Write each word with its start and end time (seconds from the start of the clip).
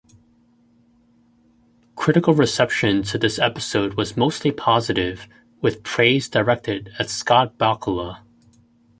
Critical 1.95 2.33
reception 2.33 3.03
to 3.03 3.19
this 3.19 3.37
episode 3.37 3.93
was 3.97 4.17
mostly 4.17 4.49
positive, 4.51 5.27
with 5.61 5.83
praise 5.83 6.27
directed 6.27 6.89
at 6.97 7.07
Scott 7.11 7.59
Bakula. 7.59 8.17